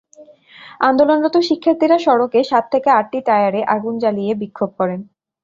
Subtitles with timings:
[0.81, 4.99] আন্দোলনরত শিক্ষার্থীরা সড়কে সাত থেকে আটটি টায়ারে আগুন জ্বালিয়ে বিক্ষোভ করেন।